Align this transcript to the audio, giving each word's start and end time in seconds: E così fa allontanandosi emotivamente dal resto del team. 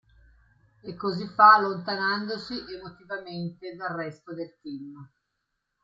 E 0.81 0.95
così 0.95 1.27
fa 1.27 1.53
allontanandosi 1.53 2.55
emotivamente 2.75 3.75
dal 3.75 3.93
resto 3.95 4.33
del 4.33 4.57
team. 4.59 4.95